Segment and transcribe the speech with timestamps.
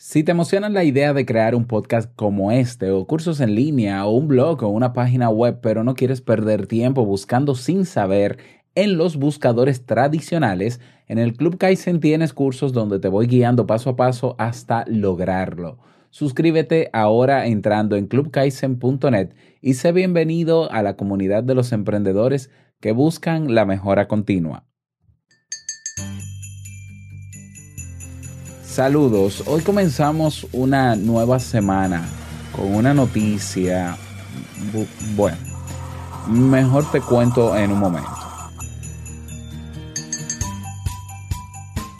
[0.00, 4.06] Si te emociona la idea de crear un podcast como este, o cursos en línea,
[4.06, 8.38] o un blog, o una página web, pero no quieres perder tiempo buscando sin saber
[8.76, 13.90] en los buscadores tradicionales, en el Club Kaizen tienes cursos donde te voy guiando paso
[13.90, 15.78] a paso hasta lograrlo.
[16.10, 19.30] Suscríbete ahora entrando en clubkaizen.net
[19.60, 24.67] y sé bienvenido a la comunidad de los emprendedores que buscan la mejora continua.
[28.78, 32.08] Saludos, hoy comenzamos una nueva semana
[32.54, 33.96] con una noticia,
[35.16, 35.36] bueno,
[36.28, 38.08] mejor te cuento en un momento.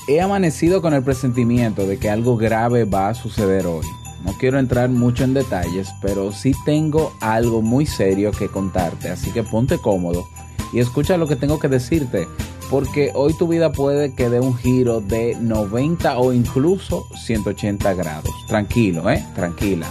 [0.07, 3.85] He amanecido con el presentimiento de que algo grave va a suceder hoy.
[4.25, 9.33] No quiero entrar mucho en detalles, pero sí tengo algo muy serio que contarte, así
[9.33, 10.29] que ponte cómodo
[10.73, 12.29] y escucha lo que tengo que decirte
[12.71, 18.31] porque hoy tu vida puede que dé un giro de 90 o incluso 180 grados.
[18.47, 19.25] Tranquilo, ¿eh?
[19.35, 19.87] Tranquila.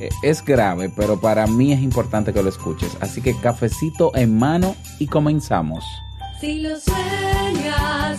[0.00, 2.96] Eh, es grave, pero para mí es importante que lo escuches.
[3.00, 5.84] Así que cafecito en mano y comenzamos.
[6.40, 8.18] Si lo sueñas,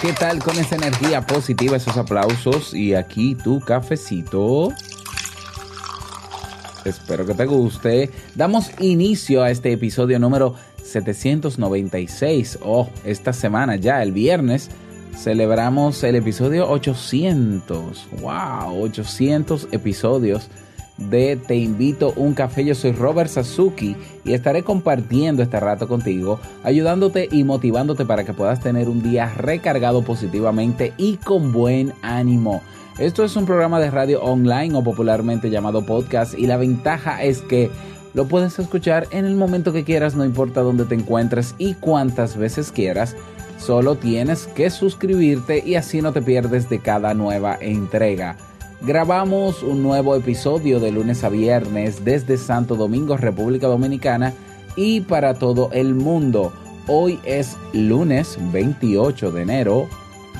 [0.00, 4.68] ¿Qué tal con esa energía positiva, esos aplausos y aquí tu cafecito?
[6.84, 8.10] Espero que te guste.
[8.36, 10.54] Damos inicio a este episodio número
[10.84, 12.60] 796.
[12.62, 14.70] Oh, esta semana ya, el viernes,
[15.16, 18.06] celebramos el episodio 800.
[18.20, 18.80] ¡Wow!
[18.84, 20.48] 800 episodios
[20.96, 22.64] de Te invito un café.
[22.64, 28.32] Yo soy Robert Sasuki y estaré compartiendo este rato contigo, ayudándote y motivándote para que
[28.32, 32.62] puedas tener un día recargado positivamente y con buen ánimo.
[32.98, 37.42] Esto es un programa de radio online o popularmente llamado podcast y la ventaja es
[37.42, 37.70] que
[38.14, 42.36] lo puedes escuchar en el momento que quieras, no importa dónde te encuentres y cuántas
[42.36, 43.16] veces quieras.
[43.58, 48.36] Solo tienes que suscribirte y así no te pierdes de cada nueva entrega.
[48.82, 54.34] Grabamos un nuevo episodio de lunes a viernes desde Santo Domingo, República Dominicana
[54.76, 56.52] y para todo el mundo.
[56.86, 59.88] Hoy es lunes 28 de enero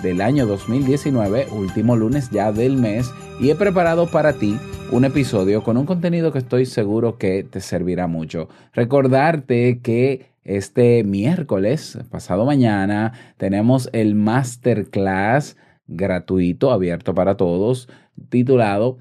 [0.02, 4.58] del año 2019, último lunes ya del mes, y he preparado para ti
[4.92, 8.48] un episodio con un contenido que estoy seguro que te servirá mucho.
[8.74, 15.56] Recordarte que este miércoles, pasado mañana, tenemos el masterclass
[15.86, 17.88] gratuito, abierto para todos,
[18.28, 18.98] titulado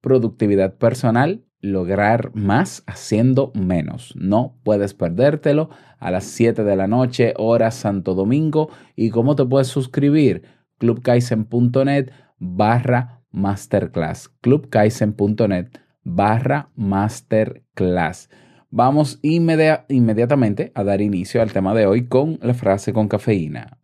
[0.00, 4.14] Productividad Personal, lograr más haciendo menos.
[4.16, 8.68] No puedes perdértelo a las 7 de la noche, hora Santo Domingo.
[8.96, 10.42] ¿Y cómo te puedes suscribir?
[10.78, 14.28] clubkaisen.net barra masterclass.
[14.42, 15.68] clubkaisen.net
[16.02, 18.28] barra masterclass.
[18.70, 23.78] Vamos inmediatamente a dar inicio al tema de hoy con la frase con cafeína.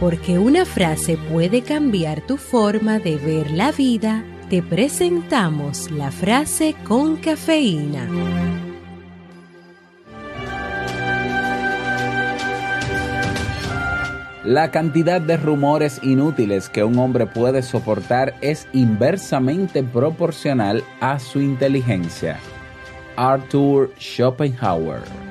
[0.00, 6.76] Porque una frase puede cambiar tu forma de ver la vida, te presentamos la frase
[6.86, 8.08] con cafeína.
[14.44, 21.40] La cantidad de rumores inútiles que un hombre puede soportar es inversamente proporcional a su
[21.40, 22.38] inteligencia.
[23.16, 25.27] Arthur Schopenhauer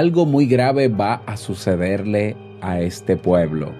[0.00, 3.70] algo muy grave va a sucederle a este pueblo.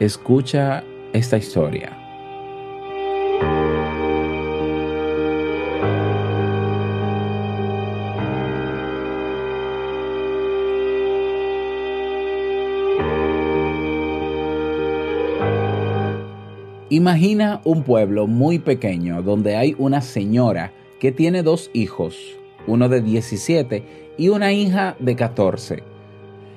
[0.00, 0.82] Escucha
[1.12, 1.96] esta historia.
[16.88, 22.18] Imagina un pueblo muy pequeño donde hay una señora que tiene dos hijos,
[22.66, 25.82] uno de 17 y una hija de 14.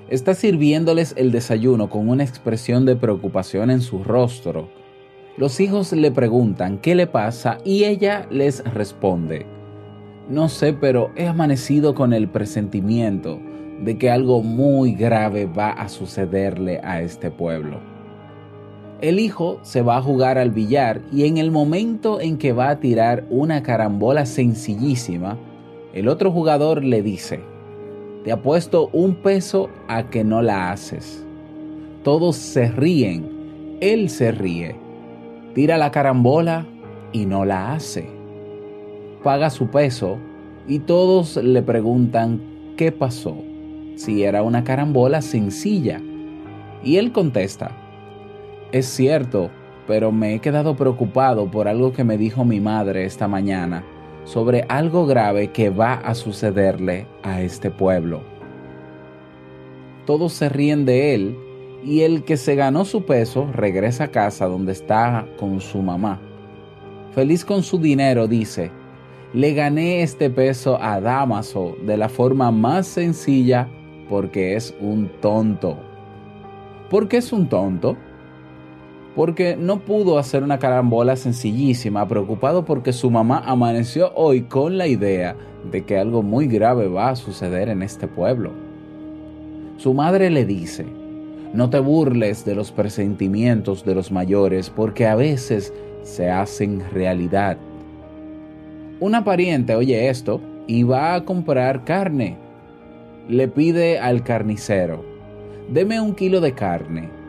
[0.10, 4.68] Está sirviéndoles el desayuno con una expresión de preocupación en su rostro.
[5.38, 9.46] Los hijos le preguntan qué le pasa y ella les responde,
[10.28, 13.40] no sé, pero he amanecido con el presentimiento
[13.80, 17.80] de que algo muy grave va a sucederle a este pueblo.
[19.00, 22.72] El hijo se va a jugar al billar y en el momento en que va
[22.72, 25.38] a tirar una carambola sencillísima,
[25.94, 27.53] el otro jugador le dice,
[28.24, 31.26] te apuesto un peso a que no la haces.
[32.04, 34.76] Todos se ríen, él se ríe,
[35.54, 36.66] tira la carambola
[37.12, 38.10] y no la hace.
[39.24, 40.18] Paga su peso
[40.68, 42.42] y todos le preguntan
[42.78, 43.36] qué pasó,
[43.96, 46.02] si era una carambola sencilla.
[46.82, 47.72] Y él contesta,
[48.72, 49.50] es cierto,
[49.86, 53.84] pero me he quedado preocupado por algo que me dijo mi madre esta mañana
[54.26, 58.22] sobre algo grave que va a sucederle a este pueblo.
[60.06, 61.38] Todos se ríen de él
[61.84, 66.20] y el que se ganó su peso regresa a casa donde está con su mamá.
[67.14, 68.72] Feliz con su dinero dice,
[69.34, 73.68] le gané este peso a Damaso de la forma más sencilla
[74.10, 75.78] porque es un tonto.
[76.90, 77.98] ¿Por qué es un tonto?
[79.16, 84.88] Porque no pudo hacer una carambola sencillísima, preocupado porque su mamá amaneció hoy con la
[84.88, 85.36] idea
[85.72, 88.52] de que algo muy grave va a suceder en este pueblo.
[89.78, 90.86] Su madre le dice,
[91.54, 97.58] no te burles de los presentimientos de los mayores porque a veces se hacen realidad.
[99.00, 102.38] Una pariente oye esto y va a comprar carne.
[103.30, 105.06] Le pide al carnicero,
[105.70, 107.23] deme un kilo de carne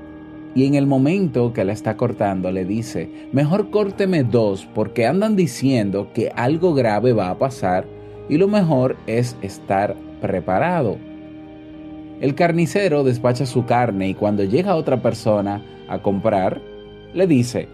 [0.55, 5.35] y en el momento que la está cortando le dice, mejor córteme dos porque andan
[5.35, 7.87] diciendo que algo grave va a pasar
[8.29, 10.97] y lo mejor es estar preparado.
[12.21, 16.63] El carnicero despacha su carne y cuando llega otra persona a comprar,
[17.13, 17.69] le dice,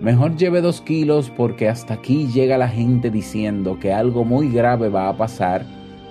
[0.00, 4.88] mejor lleve dos kilos porque hasta aquí llega la gente diciendo que algo muy grave
[4.88, 5.66] va a pasar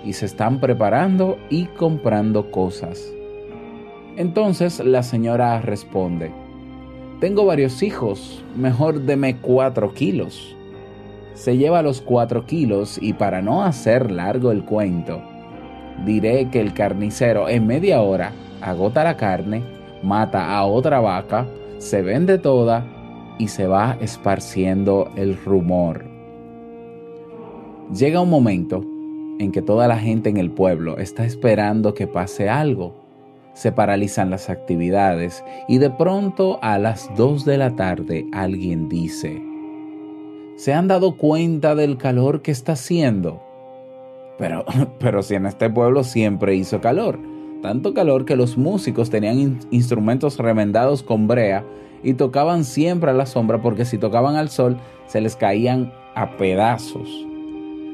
[0.06, 3.13] y se están preparando y comprando cosas.
[4.15, 6.31] Entonces la señora responde,
[7.19, 10.56] tengo varios hijos, mejor deme cuatro kilos.
[11.33, 15.19] Se lleva los cuatro kilos y para no hacer largo el cuento,
[16.06, 19.63] diré que el carnicero en media hora agota la carne,
[20.04, 21.48] mata a otra vaca,
[21.80, 22.86] se vende toda
[23.39, 26.06] y se va esparciendo el rumor.
[27.92, 28.86] Llega un momento
[29.39, 33.03] en que toda la gente en el pueblo está esperando que pase algo
[33.54, 39.42] se paralizan las actividades y de pronto a las 2 de la tarde alguien dice,
[40.56, 43.42] ¿se han dado cuenta del calor que está haciendo?
[44.38, 44.66] Pero,
[45.00, 47.20] pero si en este pueblo siempre hizo calor,
[47.62, 51.64] tanto calor que los músicos tenían instrumentos remendados con brea
[52.04, 54.77] y tocaban siempre a la sombra porque si tocaban al sol
[55.08, 57.25] se les caían a pedazos.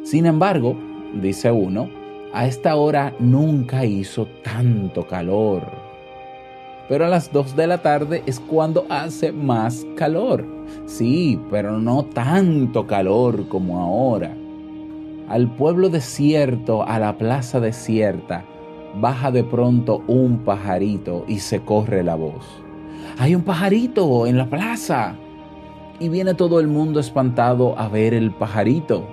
[0.04, 0.76] Sin embargo,
[1.22, 1.90] dice uno,
[2.34, 5.64] a esta hora nunca hizo tanto calor.
[6.88, 10.46] Pero a las 2 de la tarde es cuando hace más calor.
[10.86, 14.36] Sí, pero no tanto calor como ahora.
[15.28, 18.44] Al pueblo desierto, a la plaza desierta,
[19.00, 22.46] baja de pronto un pajarito y se corre la voz.
[23.20, 25.16] Hay un pajarito en la plaza.
[26.00, 29.06] Y viene todo el mundo espantado a ver el pajarito.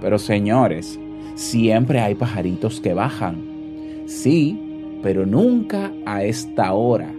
[0.00, 0.98] Pero señores,
[1.34, 4.04] Siempre hay pajaritos que bajan.
[4.06, 7.12] Sí, pero nunca a esta hora.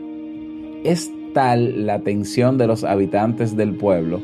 [0.86, 4.22] Es tal la tensión de los habitantes del pueblo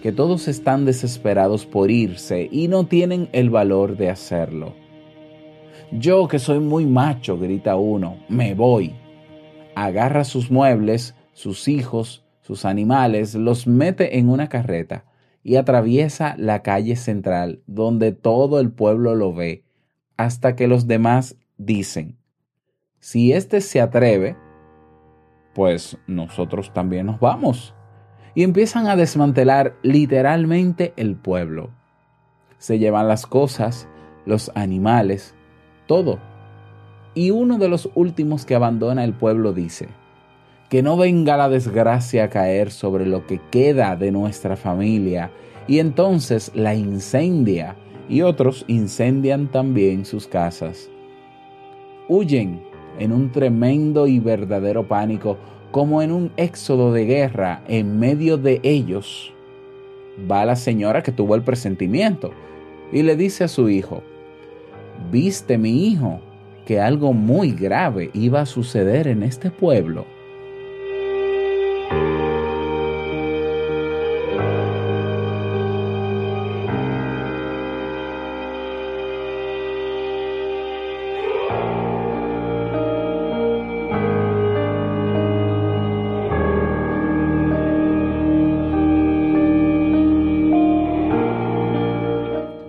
[0.00, 4.74] que todos están desesperados por irse y no tienen el valor de hacerlo.
[5.90, 8.94] Yo que soy muy macho, grita uno, me voy.
[9.74, 15.04] Agarra sus muebles, sus hijos, sus animales, los mete en una carreta
[15.42, 19.64] y atraviesa la calle central donde todo el pueblo lo ve,
[20.16, 22.18] hasta que los demás dicen,
[23.00, 24.36] si éste se atreve,
[25.54, 27.74] pues nosotros también nos vamos.
[28.34, 31.70] Y empiezan a desmantelar literalmente el pueblo.
[32.58, 33.88] Se llevan las cosas,
[34.24, 35.34] los animales,
[35.86, 36.18] todo.
[37.14, 39.88] Y uno de los últimos que abandona el pueblo dice,
[40.72, 45.30] que no venga la desgracia a caer sobre lo que queda de nuestra familia
[45.68, 47.76] y entonces la incendia
[48.08, 50.88] y otros incendian también sus casas.
[52.08, 52.62] Huyen
[52.98, 55.36] en un tremendo y verdadero pánico
[55.72, 59.30] como en un éxodo de guerra en medio de ellos.
[60.30, 62.30] Va la señora que tuvo el presentimiento
[62.90, 64.02] y le dice a su hijo,
[65.10, 66.20] ¿viste mi hijo
[66.64, 70.06] que algo muy grave iba a suceder en este pueblo?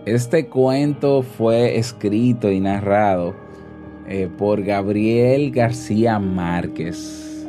[0.05, 3.36] Este cuento fue escrito y narrado
[4.05, 7.48] eh, por Gabriel García Márquez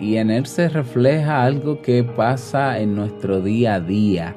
[0.00, 4.34] y en él se refleja algo que pasa en nuestro día a día.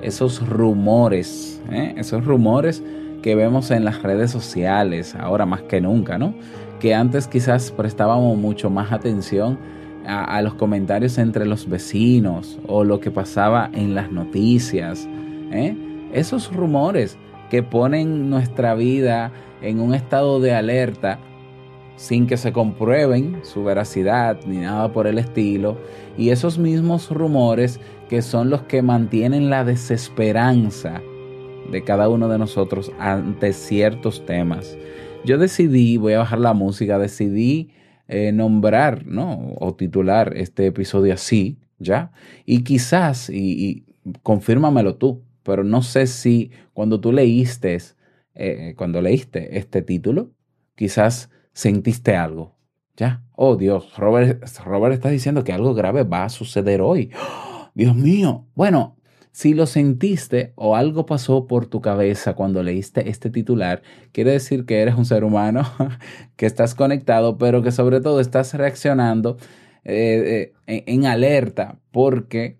[0.00, 1.94] Esos rumores, ¿eh?
[1.96, 2.84] esos rumores
[3.20, 6.34] que vemos en las redes sociales, ahora más que nunca, ¿no?
[6.78, 9.58] Que antes quizás prestábamos mucho más atención
[10.06, 15.08] a, a los comentarios entre los vecinos o lo que pasaba en las noticias.
[15.50, 15.74] ¿eh?
[16.14, 17.18] Esos rumores
[17.50, 21.18] que ponen nuestra vida en un estado de alerta
[21.96, 25.78] sin que se comprueben su veracidad ni nada por el estilo,
[26.18, 31.00] y esos mismos rumores que son los que mantienen la desesperanza
[31.70, 34.76] de cada uno de nosotros ante ciertos temas.
[35.24, 37.70] Yo decidí, voy a bajar la música, decidí
[38.08, 39.54] eh, nombrar, ¿no?
[39.58, 42.10] O titular este episodio así, ¿ya?
[42.44, 43.84] Y quizás, y, y
[44.22, 47.78] confírmamelo tú, pero no sé si cuando tú leíste,
[48.34, 50.32] eh, cuando leíste este título,
[50.74, 52.56] quizás sentiste algo.
[52.96, 53.24] ¿Ya?
[53.36, 57.10] Oh Dios, Robert, Robert está diciendo que algo grave va a suceder hoy.
[57.74, 58.46] Dios mío.
[58.54, 58.96] Bueno,
[59.32, 63.82] si lo sentiste o algo pasó por tu cabeza cuando leíste este titular,
[64.12, 65.64] quiere decir que eres un ser humano,
[66.36, 69.36] que estás conectado, pero que sobre todo estás reaccionando
[69.82, 72.58] eh, eh, en alerta porque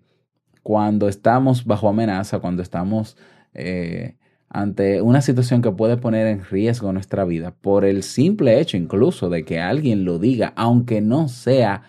[0.65, 3.17] cuando estamos bajo amenaza, cuando estamos
[3.53, 4.15] eh,
[4.49, 9.29] ante una situación que puede poner en riesgo nuestra vida, por el simple hecho incluso
[9.29, 11.83] de que alguien lo diga, aunque no sea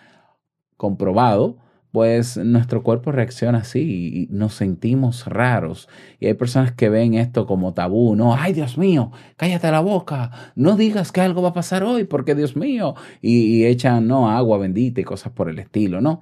[0.75, 1.57] comprobado,
[1.91, 5.89] pues nuestro cuerpo reacciona así y nos sentimos raros.
[6.19, 10.53] Y hay personas que ven esto como tabú, no, ay Dios mío, cállate la boca,
[10.55, 12.93] no digas que algo va a pasar hoy, porque Dios mío,
[13.23, 16.21] y, y echan, no, agua bendita y cosas por el estilo, ¿no?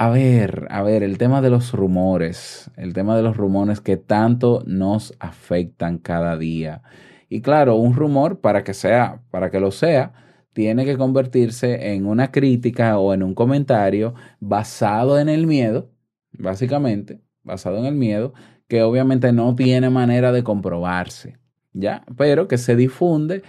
[0.00, 3.96] A ver, a ver, el tema de los rumores, el tema de los rumores que
[3.96, 6.82] tanto nos afectan cada día.
[7.28, 10.12] Y claro, un rumor para que sea, para que lo sea,
[10.52, 15.90] tiene que convertirse en una crítica o en un comentario basado en el miedo,
[16.30, 18.34] básicamente, basado en el miedo,
[18.68, 21.38] que obviamente no tiene manera de comprobarse,
[21.72, 22.04] ¿ya?
[22.16, 23.42] Pero que se difunde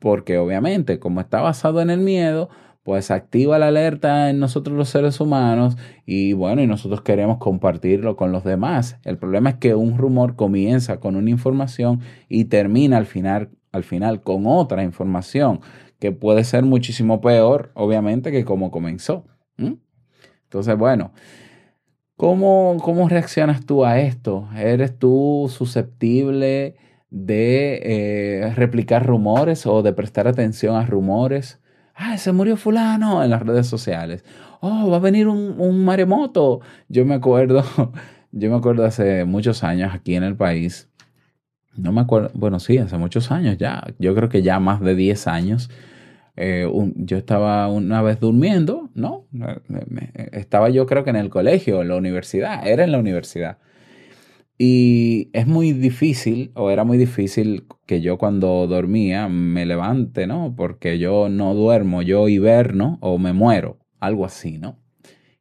[0.00, 2.50] porque obviamente como está basado en el miedo,
[2.82, 8.16] pues activa la alerta en nosotros los seres humanos y bueno, y nosotros queremos compartirlo
[8.16, 8.98] con los demás.
[9.04, 13.84] El problema es que un rumor comienza con una información y termina al final, al
[13.84, 15.60] final con otra información
[16.00, 19.24] que puede ser muchísimo peor, obviamente, que como comenzó.
[19.56, 21.12] Entonces, bueno,
[22.16, 24.48] ¿cómo, ¿cómo reaccionas tú a esto?
[24.56, 26.74] ¿Eres tú susceptible
[27.10, 31.61] de eh, replicar rumores o de prestar atención a rumores?
[31.94, 34.24] Ah, se murió fulano en las redes sociales.
[34.60, 36.60] Oh, va a venir un, un maremoto.
[36.88, 37.64] Yo me acuerdo,
[38.32, 40.88] yo me acuerdo hace muchos años aquí en el país.
[41.76, 43.82] No me acuerdo, bueno, sí, hace muchos años ya.
[43.98, 45.70] Yo creo que ya más de 10 años.
[46.36, 49.26] Eh, yo estaba una vez durmiendo, ¿no?
[50.32, 53.58] Estaba yo creo que en el colegio, en la universidad, era en la universidad.
[54.64, 60.54] Y es muy difícil, o era muy difícil que yo cuando dormía me levante, ¿no?
[60.56, 64.78] Porque yo no duermo, yo hiberno o me muero, algo así, ¿no?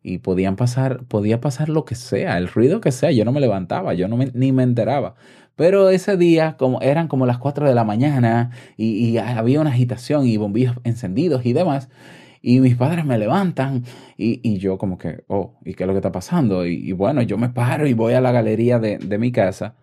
[0.01, 3.42] Y podían pasar, podía pasar lo que sea, el ruido que sea, yo no me
[3.42, 5.13] levantaba, yo no ni me enteraba.
[5.56, 9.70] Pero ese día, como eran como las 4 de la mañana y, y había una
[9.70, 11.90] agitación y bombillos encendidos y demás,
[12.41, 13.83] y mis padres me levantan
[14.17, 16.65] y, yo como que, oh, ¿y qué es lo que está pasando?
[16.65, 19.75] Y, bueno, yo me paro y voy a la galería de, de mi casa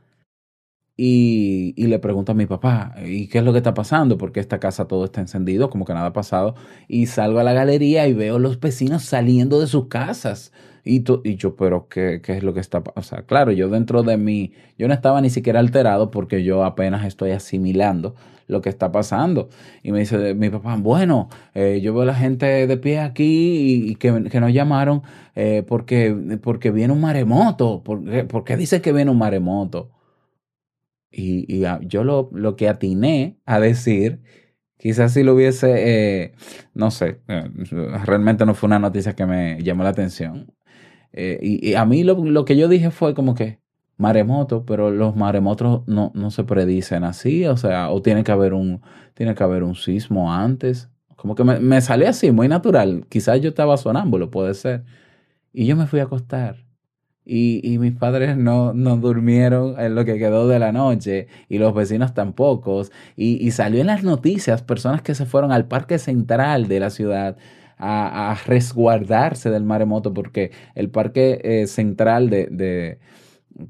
[1.01, 4.19] y, y, le pregunto a mi papá, ¿y qué es lo que está pasando?
[4.19, 6.57] Porque esta casa todo está encendido, como que nada ha pasado.
[6.89, 10.53] Y salgo a la galería y veo los vecinos saliendo de sus casas.
[10.89, 12.83] Y, y yo, pero ¿qué, ¿qué, es lo que está?
[12.95, 16.65] O sea, claro, yo dentro de mí, yo no estaba ni siquiera alterado porque yo
[16.65, 18.15] apenas estoy asimilando
[18.47, 19.51] lo que está pasando.
[19.83, 23.91] Y me dice mi papá, bueno, eh, yo veo a la gente de pie aquí
[23.91, 25.03] y, que, que, nos llamaron
[25.35, 27.83] eh, porque, porque viene un maremoto.
[27.85, 29.91] ¿Por qué, dice que viene un maremoto?
[31.11, 34.23] Y, y yo lo, lo, que atiné a decir,
[34.79, 36.33] quizás si lo hubiese, eh,
[36.75, 37.21] no sé,
[38.05, 40.53] realmente no fue una noticia que me llamó la atención.
[41.13, 43.61] Eh, y, a mí lo, lo, que yo dije fue como que
[43.97, 48.55] maremoto, pero los maremotos no, no se predicen así, o sea, o tiene que haber
[48.55, 48.83] un,
[49.15, 50.91] tiene que haber un sismo antes.
[51.17, 53.07] Como que me, me salió así, muy natural.
[53.09, 54.85] Quizás yo estaba sonámbulo, puede ser.
[55.53, 56.69] Y yo me fui a acostar
[57.29, 61.59] y, y mis padres no, no, durmieron en lo que quedó de la noche y
[61.59, 62.83] los vecinos tampoco.
[63.17, 66.89] Y, y, salió en las noticias personas que se fueron al parque central de la
[66.89, 67.37] ciudad
[67.79, 72.99] a, resguardarse del maremoto porque el parque eh, central de, de,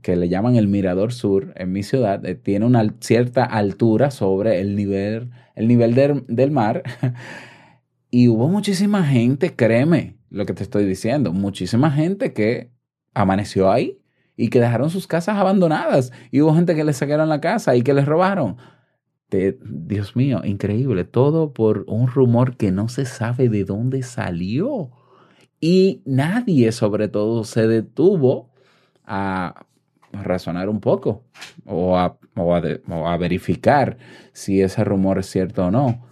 [0.02, 4.60] que le llaman el Mirador Sur en mi ciudad eh, tiene una cierta altura sobre
[4.60, 6.82] el nivel, el nivel del, del mar.
[8.10, 12.70] y hubo muchísima gente, créeme lo que te estoy diciendo, muchísima gente que
[13.14, 13.98] amaneció ahí
[14.36, 17.82] y que dejaron sus casas abandonadas y hubo gente que les sacaron la casa y
[17.82, 18.56] que les robaron.
[19.30, 21.04] Dios mío, increíble.
[21.04, 24.90] Todo por un rumor que no se sabe de dónde salió.
[25.60, 28.50] Y nadie, sobre todo, se detuvo
[29.04, 29.66] a
[30.12, 31.24] razonar un poco
[31.66, 33.98] o a, o a verificar
[34.32, 36.08] si ese rumor es cierto o no.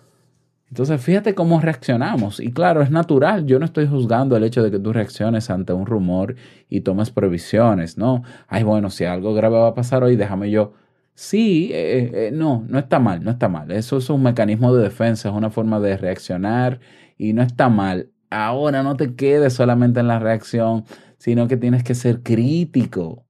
[0.69, 2.41] Entonces, fíjate cómo reaccionamos.
[2.41, 3.47] Y claro, es natural.
[3.47, 6.35] Yo no estoy juzgando el hecho de que tú reacciones ante un rumor
[6.69, 8.23] y tomes previsiones, ¿no?
[8.49, 10.73] Ay, bueno, si algo grave va a pasar hoy, déjame yo.
[11.17, 13.71] Sí, eh, eh, eh, no, no está mal, no está mal.
[13.73, 16.79] Eso es un mecanismo de defensa, es una forma de reaccionar
[17.17, 18.13] y no está mal.
[18.29, 20.85] Ahora no te quedes solamente en la reacción,
[21.17, 23.27] sino que tienes que ser crítico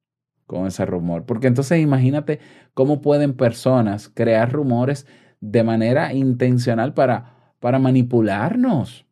[0.47, 1.27] con ese rumor.
[1.27, 2.41] Porque entonces imagínate
[2.75, 5.07] cómo pueden personas crear rumores
[5.41, 9.07] de manera intencional para, para manipularnos.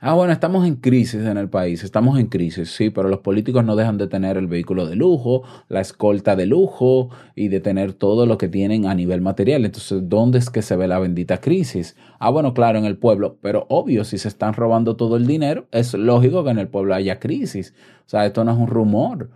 [0.00, 3.64] Ah, bueno, estamos en crisis en el país, estamos en crisis, sí, pero los políticos
[3.64, 7.94] no dejan de tener el vehículo de lujo, la escolta de lujo y de tener
[7.94, 9.64] todo lo que tienen a nivel material.
[9.64, 11.96] Entonces, ¿dónde es que se ve la bendita crisis?
[12.20, 15.66] Ah, bueno, claro, en el pueblo, pero obvio, si se están robando todo el dinero,
[15.72, 17.74] es lógico que en el pueblo haya crisis.
[18.06, 19.30] O sea, esto no es un rumor,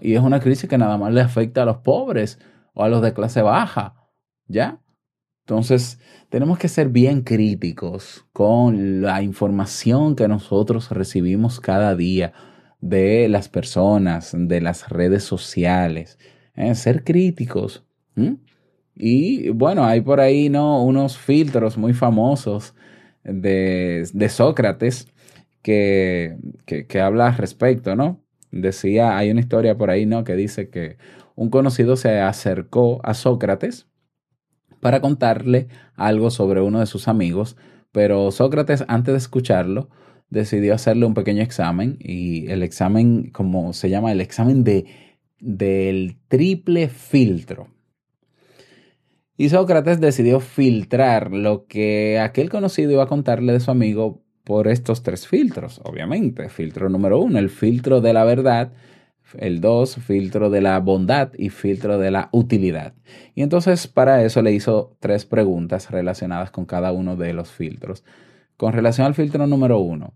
[0.00, 2.40] Y es una crisis que nada más le afecta a los pobres
[2.74, 3.94] o a los de clase baja.
[4.48, 4.80] ¿Ya?
[5.46, 5.98] Entonces,
[6.30, 12.32] tenemos que ser bien críticos con la información que nosotros recibimos cada día
[12.80, 16.18] de las personas, de las redes sociales.
[16.56, 16.74] ¿eh?
[16.74, 17.84] Ser críticos.
[18.94, 20.82] Y bueno, hay por ahí ¿no?
[20.82, 22.74] unos filtros muy famosos
[23.22, 25.08] de, de Sócrates
[25.60, 28.22] que, que, que, habla al respecto, ¿no?
[28.50, 30.24] Decía, hay una historia por ahí, ¿no?
[30.24, 30.96] Que dice que
[31.34, 33.88] un conocido se acercó a Sócrates
[34.84, 37.56] para contarle algo sobre uno de sus amigos,
[37.90, 39.88] pero Sócrates antes de escucharlo
[40.28, 44.84] decidió hacerle un pequeño examen y el examen, como se llama, el examen de,
[45.40, 47.68] del triple filtro.
[49.38, 54.68] Y Sócrates decidió filtrar lo que aquel conocido iba a contarle de su amigo por
[54.68, 56.50] estos tres filtros, obviamente.
[56.50, 58.74] Filtro número uno, el filtro de la verdad,
[59.38, 62.94] el 2, filtro de la bondad y filtro de la utilidad.
[63.34, 68.04] Y entonces para eso le hizo tres preguntas relacionadas con cada uno de los filtros.
[68.56, 70.14] Con relación al filtro número 1,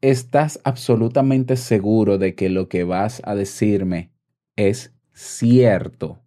[0.00, 4.10] ¿estás absolutamente seguro de que lo que vas a decirme
[4.56, 6.20] es cierto?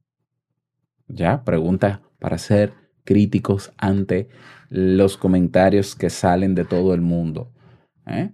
[1.07, 2.73] Ya, pregunta para ser
[3.03, 4.29] críticos ante
[4.69, 7.51] los comentarios que salen de todo el mundo.
[8.05, 8.31] ¿Eh?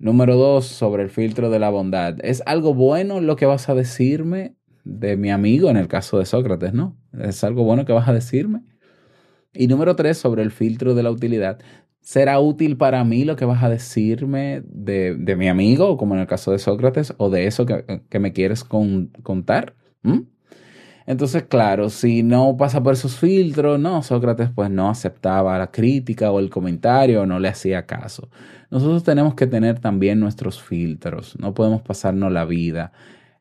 [0.00, 2.16] Número dos, sobre el filtro de la bondad.
[2.22, 6.24] ¿Es algo bueno lo que vas a decirme de mi amigo en el caso de
[6.24, 6.96] Sócrates, no?
[7.12, 8.62] ¿Es algo bueno que vas a decirme?
[9.52, 11.60] Y número tres, sobre el filtro de la utilidad.
[12.00, 16.22] ¿Será útil para mí lo que vas a decirme de, de mi amigo, como en
[16.22, 19.76] el caso de Sócrates, o de eso que, que me quieres contar?
[20.00, 20.20] ¿Mm?
[21.10, 26.30] Entonces, claro, si no pasa por esos filtros, no, Sócrates pues no aceptaba la crítica
[26.30, 28.28] o el comentario, no le hacía caso.
[28.70, 32.92] Nosotros tenemos que tener también nuestros filtros, no podemos pasarnos la vida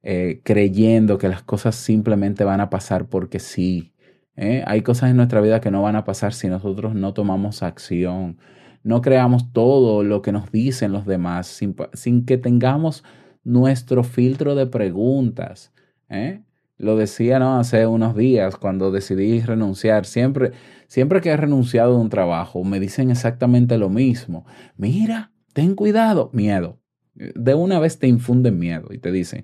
[0.02, 3.94] eh, creyendo que las cosas simplemente van a pasar porque sí.
[4.36, 4.64] ¿eh?
[4.66, 8.40] Hay cosas en nuestra vida que no van a pasar si nosotros no tomamos acción,
[8.82, 13.04] no creamos todo lo que nos dicen los demás sin, que tengamos
[13.44, 15.72] nuestro filtro de preguntas.
[16.10, 16.42] ¿eh?
[16.80, 17.60] Lo decía ¿no?
[17.60, 20.06] hace unos días cuando decidí renunciar.
[20.06, 20.54] Siempre,
[20.88, 24.46] siempre que he renunciado de un trabajo, me dicen exactamente lo mismo.
[24.78, 26.80] Mira, ten cuidado, miedo.
[27.14, 29.44] De una vez te infunden miedo y te dicen,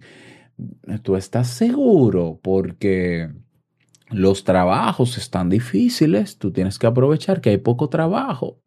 [1.04, 3.30] tú estás seguro porque
[4.10, 8.62] los trabajos están difíciles, tú tienes que aprovechar que hay poco trabajo.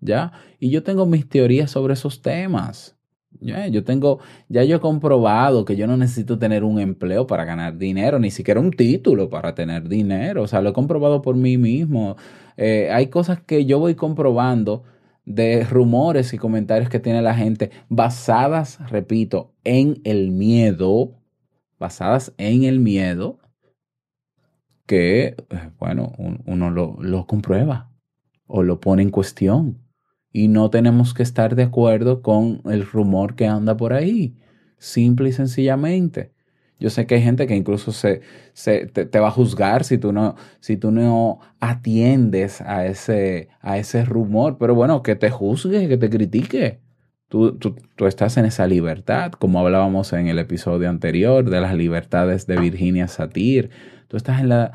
[0.00, 0.32] ¿Ya?
[0.58, 2.97] Y yo tengo mis teorías sobre esos temas.
[3.40, 7.78] Yo tengo, ya yo he comprobado que yo no necesito tener un empleo para ganar
[7.78, 10.42] dinero, ni siquiera un título para tener dinero.
[10.42, 12.16] O sea, lo he comprobado por mí mismo.
[12.56, 14.84] Eh, hay cosas que yo voy comprobando
[15.24, 21.12] de rumores y comentarios que tiene la gente basadas, repito, en el miedo,
[21.78, 23.38] basadas en el miedo,
[24.86, 26.12] que, eh, bueno,
[26.46, 27.90] uno lo, lo comprueba
[28.46, 29.87] o lo pone en cuestión
[30.32, 34.34] y no tenemos que estar de acuerdo con el rumor que anda por ahí,
[34.78, 36.32] simple y sencillamente.
[36.80, 38.20] Yo sé que hay gente que incluso se,
[38.52, 43.78] se te, va a juzgar si tú no, si tú no atiendes a ese, a
[43.78, 46.80] ese rumor, pero bueno, que te juzgue, que te critique.
[47.28, 51.74] Tú, tú, tú, estás en esa libertad, como hablábamos en el episodio anterior de las
[51.74, 53.70] libertades de Virginia Satir.
[54.06, 54.72] Tú estás en la,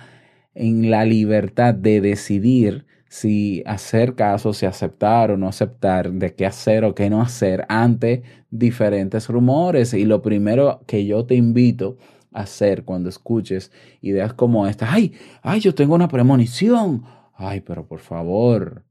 [0.54, 6.48] en la libertad de decidir si hacer caso, si aceptar o no aceptar, de qué
[6.48, 9.94] hacer o qué no hacer ante diferentes rumores.
[9.94, 11.98] Y lo primero que yo te invito
[12.32, 13.72] a hacer cuando escuches
[14.02, 17.04] ideas como esta, ay, ay, yo tengo una premonición.
[17.36, 18.84] Ay, pero por favor,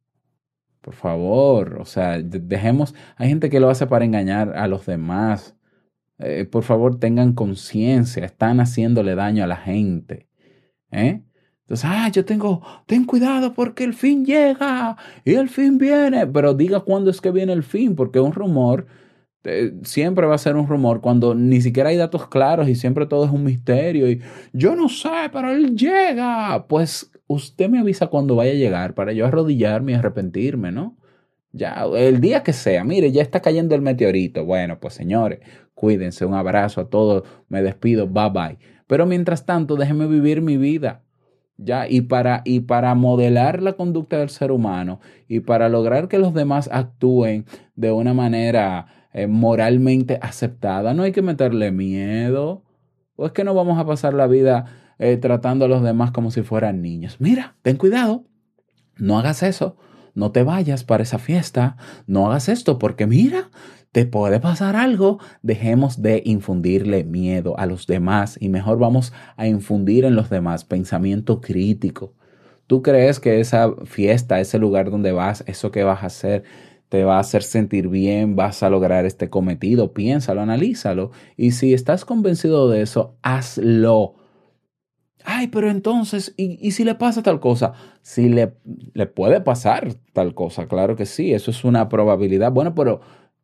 [0.82, 5.56] por favor, o sea, dejemos, hay gente que lo hace para engañar a los demás.
[6.18, 10.28] Eh, por favor, tengan conciencia, están haciéndole daño a la gente.
[10.92, 11.22] ¿Eh?
[11.62, 16.26] Entonces, ah, yo tengo, ten cuidado porque el fin llega y el fin viene.
[16.26, 18.86] Pero diga cuándo es que viene el fin, porque un rumor
[19.44, 23.06] eh, siempre va a ser un rumor cuando ni siquiera hay datos claros y siempre
[23.06, 24.10] todo es un misterio.
[24.10, 24.20] Y
[24.52, 26.66] yo no sé, pero él llega.
[26.68, 30.96] Pues usted me avisa cuando vaya a llegar para yo arrodillarme y arrepentirme, ¿no?
[31.52, 34.44] Ya, el día que sea, mire, ya está cayendo el meteorito.
[34.44, 35.40] Bueno, pues señores,
[35.74, 38.58] cuídense, un abrazo a todos, me despido, bye bye.
[38.86, 41.02] Pero mientras tanto, déjenme vivir mi vida.
[41.56, 41.88] ¿Ya?
[41.88, 46.34] Y para, y para modelar la conducta del ser humano y para lograr que los
[46.34, 52.62] demás actúen de una manera eh, moralmente aceptada, no hay que meterle miedo.
[53.16, 54.64] O es que no vamos a pasar la vida
[54.98, 57.16] eh, tratando a los demás como si fueran niños.
[57.20, 58.24] Mira, ten cuidado,
[58.96, 59.76] no hagas eso,
[60.14, 63.50] no te vayas para esa fiesta, no hagas esto, porque mira,
[63.92, 69.46] te puede pasar algo, dejemos de infundirle miedo a los demás y mejor vamos a
[69.46, 72.14] infundir en los demás pensamiento crítico.
[72.66, 76.42] ¿Tú crees que esa fiesta, ese lugar donde vas, eso que vas a hacer,
[76.88, 79.92] te va a hacer sentir bien, vas a lograr este cometido?
[79.92, 81.10] Piénsalo, analízalo.
[81.36, 84.14] Y si estás convencido de eso, hazlo.
[85.24, 87.74] Ay, pero entonces, ¿y, si le pasa tal cosa?
[88.00, 88.54] Si le,
[88.94, 92.50] le puede pasar tal cosa, claro que sí, eso es una probabilidad.
[92.52, 93.02] Bueno, pero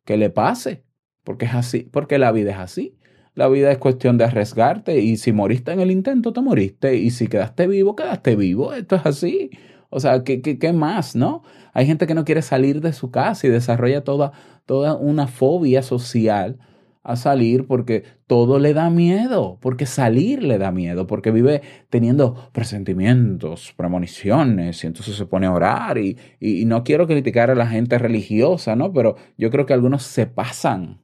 [0.09, 0.83] que le pase,
[1.23, 2.97] porque es así, porque la vida es así.
[3.35, 7.11] La vida es cuestión de arriesgarte y si moriste en el intento, te moriste y
[7.11, 8.73] si quedaste vivo, quedaste vivo.
[8.73, 9.51] Esto es así.
[9.91, 11.43] O sea, ¿qué, qué, qué más, no?
[11.73, 14.31] Hay gente que no quiere salir de su casa y desarrolla toda,
[14.65, 16.57] toda una fobia social
[17.03, 22.49] a salir porque todo le da miedo, porque salir le da miedo, porque vive teniendo
[22.51, 27.67] presentimientos, premoniciones, y entonces se pone a orar y, y, no quiero criticar a la
[27.67, 28.91] gente religiosa, ¿no?
[28.91, 31.01] Pero yo creo que algunos se pasan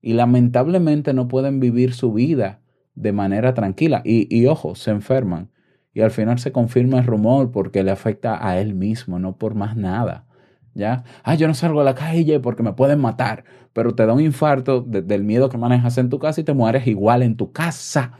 [0.00, 2.60] y lamentablemente no pueden vivir su vida
[2.94, 5.50] de manera tranquila y, y ojo, se enferman
[5.92, 9.54] y al final se confirma el rumor porque le afecta a él mismo, no por
[9.54, 10.26] más nada.
[10.74, 11.04] ¿Ya?
[11.22, 14.20] Ah, yo no salgo a la calle porque me pueden matar, pero te da un
[14.20, 18.12] infarto del miedo que manejas en tu casa y te mueres igual en tu casa.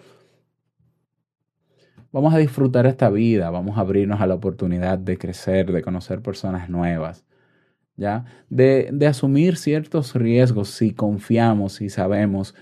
[2.12, 6.22] Vamos a disfrutar esta vida, vamos a abrirnos a la oportunidad de crecer, de conocer
[6.22, 7.24] personas nuevas,
[7.96, 8.24] ¿ya?
[8.48, 12.54] De, de asumir ciertos riesgos si confiamos, si sabemos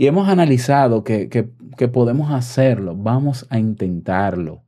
[0.00, 4.64] y hemos analizado que, que, que podemos hacerlo, vamos a intentarlo,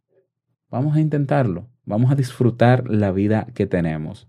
[0.68, 1.69] vamos a intentarlo.
[1.90, 4.26] Vamos a disfrutar la vida que tenemos.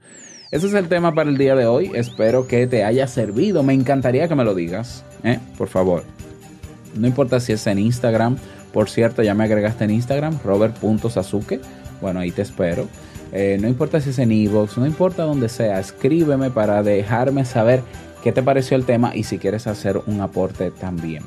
[0.52, 1.92] Ese es el tema para el día de hoy.
[1.96, 3.64] Espero que te haya servido.
[3.64, 5.40] Me encantaría que me lo digas, ¿eh?
[5.58, 6.04] por favor.
[6.96, 8.38] No importa si es en Instagram.
[8.74, 11.62] Por cierto, ya me agregaste en Instagram, robert.sasuke.
[12.02, 12.88] Bueno, ahí te espero.
[13.32, 17.82] Eh, no importa si es en Evox, no importa donde sea, escríbeme para dejarme saber
[18.24, 21.24] qué te pareció el tema y si quieres hacer un aporte también.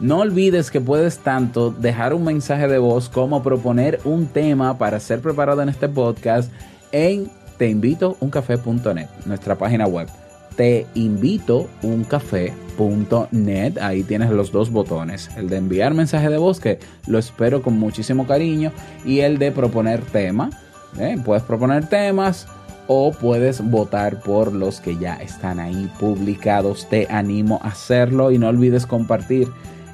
[0.00, 4.98] No olvides que puedes tanto dejar un mensaje de voz como proponer un tema para
[5.00, 6.50] ser preparado en este podcast
[6.92, 10.08] en teinvitouncafé.net, nuestra página web.
[10.56, 11.68] Te invito.
[13.80, 17.78] Ahí tienes los dos botones, el de enviar mensaje de voz, que lo espero con
[17.78, 18.72] muchísimo cariño,
[19.04, 20.50] y el de proponer tema.
[20.98, 21.16] ¿eh?
[21.24, 22.48] Puedes proponer temas
[22.88, 26.88] o puedes votar por los que ya están ahí publicados.
[26.88, 29.48] Te animo a hacerlo y no olvides compartir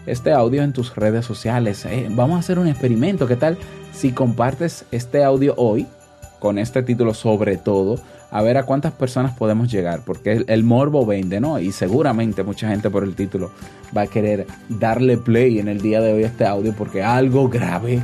[0.06, 1.84] este audio en tus redes sociales.
[1.86, 2.08] ¿eh?
[2.10, 3.26] vamos a hacer un experimento.
[3.26, 3.58] ¿Qué tal
[3.92, 5.86] si compartes este audio hoy
[6.38, 7.98] con este título sobre todo?
[8.30, 11.58] a ver a cuántas personas podemos llegar, porque el, morbo vende, ¿no?
[11.58, 13.50] Y seguramente mucha gente por el título
[13.96, 17.48] va a querer darle play en el día de hoy a este audio porque algo
[17.48, 18.02] grave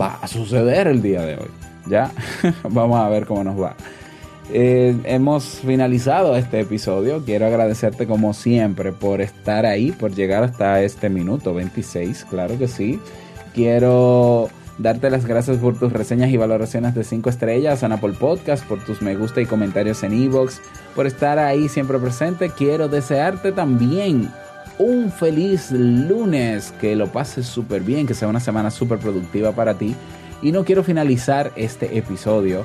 [0.00, 1.50] va a suceder el día de hoy.
[1.86, 2.10] ¿Ya?
[2.68, 3.76] Vamos a ver cómo nos va.
[4.50, 7.22] Eh, hemos finalizado este episodio.
[7.24, 12.66] Quiero agradecerte como siempre por estar ahí, por llegar hasta este minuto 26, claro que
[12.66, 12.98] sí.
[13.54, 18.64] Quiero darte las gracias por tus reseñas y valoraciones de 5 estrellas en Apple Podcast,
[18.64, 20.62] por tus me gusta y comentarios en Evox,
[20.94, 22.50] por estar ahí siempre presente.
[22.50, 24.30] Quiero desearte también
[24.78, 29.74] un feliz lunes, que lo pases súper bien, que sea una semana súper productiva para
[29.74, 29.94] ti.
[30.40, 32.64] Y no quiero finalizar este episodio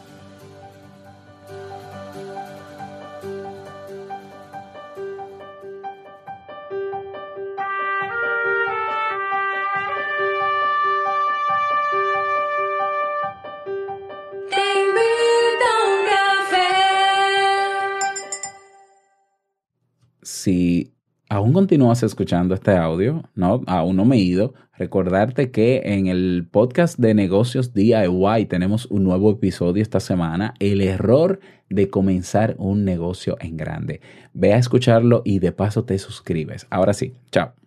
[21.51, 26.47] Aún continúas escuchando este audio, no, aún no me he ido, recordarte que en el
[26.49, 32.85] podcast de negocios DIY tenemos un nuevo episodio esta semana, el error de comenzar un
[32.85, 33.99] negocio en grande.
[34.33, 36.67] Ve a escucharlo y de paso te suscribes.
[36.69, 37.60] Ahora sí, chao.